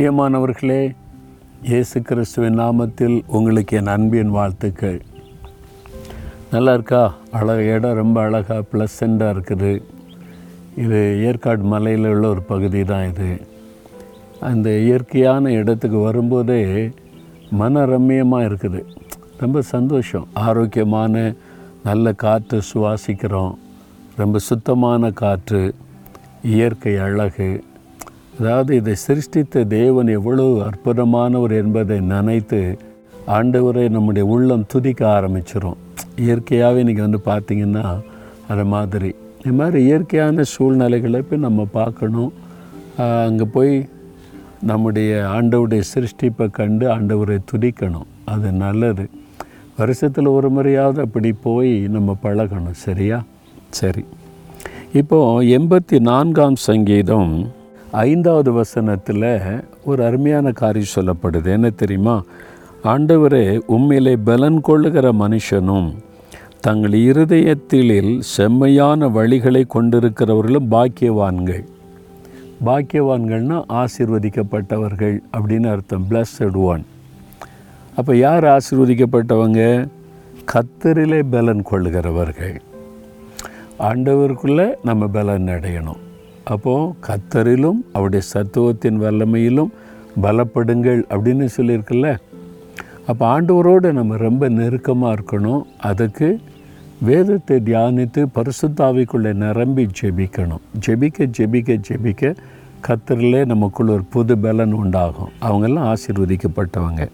[0.00, 0.94] பிரியமானவர்களே
[1.62, 5.02] இயேசு கிறிஸ்துவின் நாமத்தில் உங்களுக்கு என் அன்பின் வாழ்த்துக்கள்.
[6.50, 9.82] நல்லா இருக்கா அழகு இடம் ரொம்ப அழகாக ப்ளசண்ட்டாக இருக்குது.
[10.76, 13.40] இது ஏற்காடு மலையில் உள்ள ஒரு பகுதி தான் இது.
[14.40, 16.90] அந்த இயற்கையான இடத்துக்கு வரும்போதே
[17.50, 18.84] மன ரம்மியமாக இருக்குது.
[19.38, 20.28] ரொம்ப சந்தோஷம்.
[20.32, 21.34] ஆரோக்கியமான
[21.84, 23.54] நல்ல காற்று சுவாசிக்கிறோம்.
[24.16, 25.74] ரொம்ப சுத்தமான காற்று
[26.42, 27.64] இயற்கை அழகு.
[28.40, 32.78] அதாவது இதை சிருஷ்டித்த தேவன் எவ்வளவு அற்புதமானவர் என்பதை நினைத்து
[33.26, 35.74] ஆண்டவரை நம்முடைய உள்ளம் துதிக்க ஆரம்பிச்சிடும்
[36.16, 38.00] இயற்கையாகவே இன்றைக்கி வந்து பார்த்திங்கன்னா
[38.48, 39.14] அது மாதிரி.
[39.40, 42.32] இது மாதிரி இயற்கையான சூழ்நிலைகளை போய் நம்ம பார்க்கணும்.
[42.96, 43.88] அங்கே போய்
[44.62, 48.08] நம்முடைய ஆண்டவருடைய சிருஷ்டிப்பை கண்டு ஆண்டவரை துதிக்கணும்.
[48.24, 49.08] அது நல்லது.
[49.76, 52.78] வருஷத்தில் ஒரு முறையாவது அப்படி போய் நம்ம பழகணும்.
[52.86, 53.22] சரியா?
[53.70, 54.04] சரி.
[54.92, 57.58] இப்போது எண்பத்தி நான்காம் சங்கீதம்
[57.92, 59.24] ஐந்தாவது வசனத்தில்
[59.84, 61.44] ஒரு அருமையான காரியம் சொல்லப்படுது.
[61.44, 62.22] என்ன தெரியுமா?
[62.84, 65.94] ஆண்டவரே உண்மையிலே பலன் கொள்ளுகிற மனுஷனும்
[66.60, 71.64] தங்கள் இருதயத்திலில் செம்மையான வழிகளை கொண்டிருக்கிறவர்களும் பாக்கியவான்கள்.
[72.66, 76.06] பாக்கியவான்கள்னால் ஆசீர்வதிக்கப்பட்டவர்கள் அப்படின்னு அர்த்தம்.
[76.10, 76.84] பிளஸ்ஸட் ஒன்
[77.96, 79.88] அப்போ யார் ஆசீர்வதிக்கப்பட்டவங்க?
[80.52, 82.60] கத்தரிலே பலன் கொள்ளுகிறவர்கள்.
[83.78, 86.08] ஆண்டவருக்குள்ளே நம்ம பலன் அடையணும்.
[86.44, 89.70] அப்போது கத்தரிலும் அவருடைய சத்துவத்தின் வல்லமையிலும்
[90.22, 92.18] பலப்படுங்கள் அப்படின்னு சொல்லியிருக்குல்ல.
[93.06, 95.62] அப்போ ஆண்டவரோடு நம்ம ரொம்ப நெருக்கமாக இருக்கணும்.
[95.78, 96.40] அதுக்கு
[97.00, 100.60] வேதத்தை தியானித்து பரிசுத்தாவிக்குள்ளே நிரம்பி ஜெபிக்கணும்.
[100.86, 102.36] ஜெபிக்க ஜெபிக்க ஜெபிக்க
[102.88, 105.28] கத்தரிலே நமக்குள்ள ஒரு புது பலன் உண்டாகும்.
[105.42, 107.08] அவங்கெல்லாம் ஆசீர்வதிக்கப்பட்டவங்க.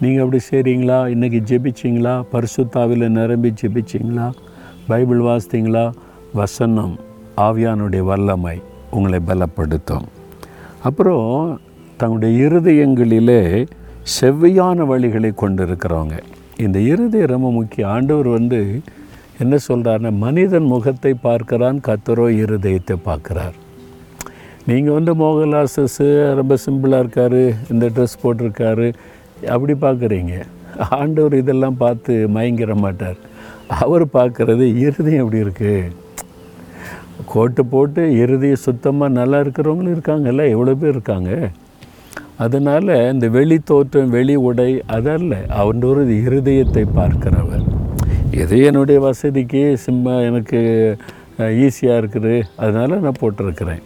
[0.00, 2.24] நீங்கள் அப்படி செய்கிறீங்களா இன்றைக்கி ஜெபிச்சிங்களா?
[2.32, 4.32] பரிசுத்தாவில் நிரம்பி ஜெபிச்சிங்களா?
[4.86, 5.92] பைபிள் வாசித்தீங்களா?
[6.32, 7.03] வசனம்.
[7.46, 8.56] ஆவியானுடைய வல்லமை
[8.96, 10.06] உங்களை பலப்படுத்தும்.
[10.88, 11.28] அப்புறம்
[12.00, 13.40] தங்களுடைய இருதயங்களிலே
[14.18, 16.16] செவ்வையான வழிகளை கொண்டிருக்கிறவங்க.
[16.64, 17.90] இந்த இருதயம் ரொம்ப முக்கியம்.
[17.96, 18.60] ஆண்டவர் வந்து
[19.42, 23.56] என்ன சொல்கிறாருன்னா மனிதன் முகத்தை பார்க்கிறான் கத்தரோ இருதயத்தை பார்க்குறார்.
[24.68, 26.06] நீங்கள் வந்து மோகலாசஸ்ஸு
[26.40, 27.40] ரொம்ப சிம்பிளாக இருக்கார்
[27.72, 28.88] இந்த ட்ரெஸ் போட்டிருக்காரு
[29.54, 30.34] அப்படி பார்க்குறீங்க.
[31.00, 33.18] ஆண்டவர் இதெல்லாம் பார்த்து மயங்கிற மாட்டார்.
[33.82, 36.03] அவர் பார்க்குறது இருதயம் எப்படி இருக்குது
[37.32, 41.32] கோட்டு போட்டு இறுதிய சுத்தமாக நல்லா இருக்கிறவங்களும் இருக்காங்கல்ல எவ்வளோ பேர் இருக்காங்க?
[42.44, 47.66] அதனால் இந்த வெளி தோற்றம் வெளி உடை அதல்ல அவன் ஒரு இருதயத்தை பார்க்கிறவர்.
[48.42, 50.60] எது என்னுடைய வசதிக்கு சிம்மா எனக்கு
[51.66, 52.34] ஈஸியாக இருக்குது.
[52.64, 53.84] அதனால் நான் போட்டிருக்கிறேன்.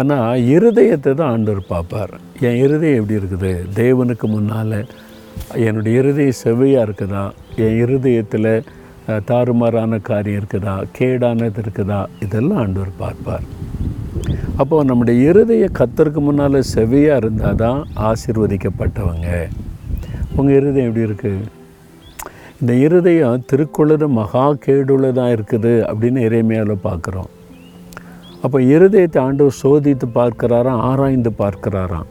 [0.00, 2.14] ஆனால் இருதயத்தை தான் ஆண்டவர் பார்ப்பார்.
[2.46, 3.52] என் இருதயம் எப்படி இருக்குது?
[3.80, 4.78] தேவனுக்கு முன்னால்
[5.66, 7.24] என்னுடைய இருதயம் செவ்வையாக இருக்குதா?
[7.64, 8.50] என் இருதயத்தில்
[9.06, 10.74] தாறுமாறான காரியம் இருக்குதா?
[10.98, 12.06] கேடானது இருக்குதா?
[12.20, 13.44] இதெல்லாம் ஆண்டவர் பார்ப்பார்.
[14.56, 17.80] அப்போது நம்முடைய இருதய கத்தருக்கு முன்னால் செவையாக இருந்தால் தான்
[18.10, 19.28] ஆசிர்வதிக்கப்பட்டவங்க.
[20.36, 21.54] உங்கள் இருதயம் எப்படி இருக்குது
[22.60, 27.30] இந்த இருதயம் திருக்குள்ளது மகா கேடுள்ளதாக இருக்குது அப்படின்னு இறைமையால் பார்க்குறோம்.
[28.42, 32.08] அப்போ இருதயத்தை ஆண்டவர் சோதித்து பார்க்குறாராம் ஆராய்ந்து பார்க்குறாராம்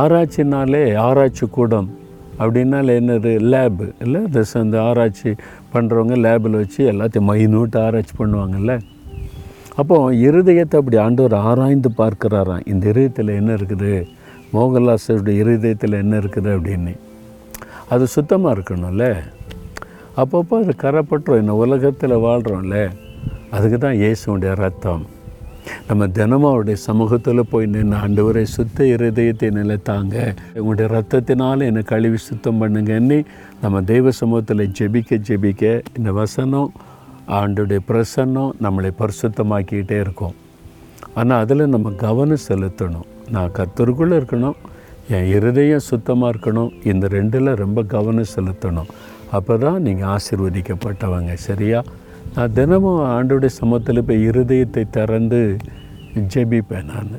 [0.00, 1.88] ஆராய்ச்சினாலே ஆராய்ச்சி கூடம்.
[2.40, 5.30] அப்படின்னால என்னது லேபு இல்லை தஸ் அந்த ஆராய்ச்சி
[5.74, 8.74] பண்ணுறவங்க லேபில் வச்சு எல்லாத்தையும் மைனூட் ஆராய்ச்சி பண்ணுவாங்கல்ல.
[9.80, 12.66] அப்போது இருதயத்தை அப்படி ஆண்டவர் ஆராய்ந்து பார்க்குறாராம்.
[12.72, 13.92] இந்த இருதயத்தில் என்ன இருக்குது?
[14.52, 16.92] மோகன்லாசருடைய இருதயத்தில் என்ன இருக்குது அப்படின்னு.
[17.94, 19.06] அது சுத்தமாக இருக்கணும்ல.
[20.22, 22.76] அப்பப்போ அது கரைப்பட்டுரும் இந்த உலகத்தில் வாழ்கிறோம்ல
[23.56, 25.02] அதுக்கு தான் இயேசுடைய ரத்தம்.
[25.88, 30.16] நம்ம தினமும் அவருடைய சமூகத்தில் போய் நின்று ஆண்டவரை சுத்த இருதயத்தை நிலைத்தாங்க
[30.60, 33.18] உங்களுடைய ரத்தத்தினால் என்னை கழுவி சுத்தம் பண்ணுங்கன்னு
[33.62, 35.64] நம்ம தெய்வ சமூகத்தில் ஜெபிக்க ஜெபிக்க
[35.98, 36.70] இந்த வசனம்
[37.40, 40.34] ஆண்டுடைய பிரசன்னம் நம்மளை பரிசுத்தமாக்கிக்கிட்டே இருக்கும்.
[41.20, 43.08] ஆனால் அதில் நம்ம கவனம் செலுத்தணும்.
[43.34, 44.56] நான் கத்தருக்குள்ளே இருக்கணும்
[45.16, 48.90] என் இருதயம் சுத்தமாக இருக்கணும் இந்த ரெண்டில் ரொம்ப கவனம் செலுத்தணும்.
[49.36, 51.80] அப்போ தான் நீங்கள் ஆசிர்வதிக்கப்பட்டவங்க சரியா?
[52.36, 55.56] நான் தினமும் ஆண்டோடைய சமத்தில் போய் இருதயத்தை திறந்து
[56.34, 57.12] ஜெபிப்பேன் நான்.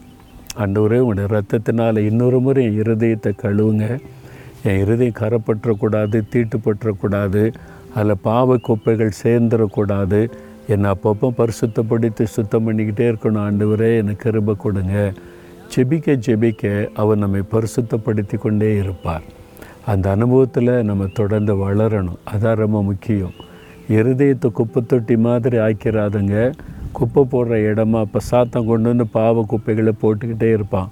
[0.58, 4.00] ஆண்டவரே உடைய ரத்தத்தினால் இன்னொரு முறை என் இருதயத்தை கழுவுங்க.
[4.64, 7.54] என் இருதயம் கரப்பற்றக்கூடாது தீட்டுப்பற்றக்கூடாது
[7.96, 10.32] அதில் பாவ குப்பைகள் சேர்ந்துடக்கூடாது
[10.68, 15.14] என்னை அப்பப்போ பரிசுத்தப்படுத்தி சுத்தம் பண்ணிக்கிட்டே இருக்கணும் ஆண்டவரே எனக்கு கிருப கொடுங்க.
[15.76, 19.22] ஜெபிக்க ஜெபிக்க அவர் நம்மை பரிசுத்தப்படுத்தி கொண்டே இருப்பார்.
[19.86, 22.22] அந்த அனுபவத்தில் நம்ம தொடர்ந்து வளரணும்.
[22.34, 23.36] அதான் ரொம்ப முக்கியம்.
[23.98, 26.36] இருதயத்தை குப்பை தொட்டி மாதிரி ஆக்கிறாதுங்க
[26.98, 30.92] குப்பை போடுற இடமா அப்போ சாத்தம் கொண்டு வந்து பாவ குப்பைகளை போட்டுக்கிட்டே இருப்பான்.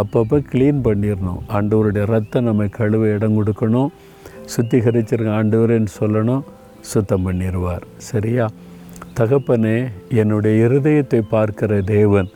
[0.00, 3.90] அப்பப்போ க்ளீன் பண்ணிடணும் ஆண்டவருடைய ரத்தம் நம்ம கழுவ இடம் கொடுக்கணும்.
[4.52, 6.44] சுத்திகரிச்சிருங்க ஆண்டவரேன்னு சொல்லணும்.
[6.92, 8.46] சுத்தம் பண்ணிடுவார் சரியா?
[9.18, 9.76] தகப்பனே
[10.20, 12.28] என்னுடைய இருதயத்தை பார்க்கிற தேவன்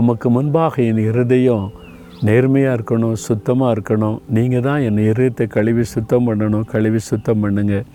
[0.00, 1.66] உமக்கு முன்பாக என் இருதயம்
[2.28, 4.16] நேர்மையாக இருக்கணும் சுத்தமாக இருக்கணும்.
[4.36, 7.86] நீங்கள் தான் என் இருதயத்தை கழுவி சுத்தம் பண்ணணும் கழுவி சுத்தம் பண்ணுங்கள்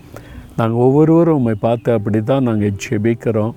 [0.60, 3.54] நாங்கள் ஒவ்வொருவரும் உண்மை பார்த்து அப்படி தான் நாங்கள் செபிக்கிறோம்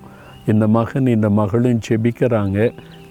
[0.52, 2.58] இந்த மகன் இந்த மகளும் செபிக்கிறாங்க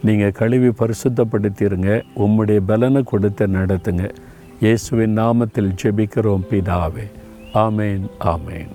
[0.07, 1.89] நீங்கள் கழுவி பரிசுத்தப்படுத்திடுங்க
[2.23, 4.05] உம்முடைய பலனை கொடுத்து நடத்துங்க.
[4.63, 7.05] இயேசுவின் நாமத்தில் ஜெபிக்கிறோம் பிதாவே.
[7.65, 8.71] ஆமேன் ஆமேன்.